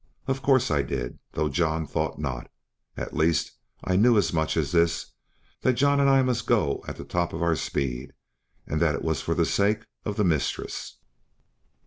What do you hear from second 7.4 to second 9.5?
our speed, and that it was for the